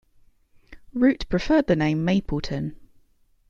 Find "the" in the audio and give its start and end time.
1.67-1.75